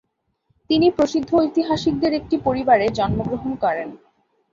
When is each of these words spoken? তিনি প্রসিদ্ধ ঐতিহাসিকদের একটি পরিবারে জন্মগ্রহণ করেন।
তিনি 0.69 0.87
প্রসিদ্ধ 0.91 1.29
ঐতিহাসিকদের 1.35 2.11
একটি 2.13 2.35
পরিবারে 2.37 2.85
জন্মগ্রহণ 2.89 3.51
করেন। 3.55 3.89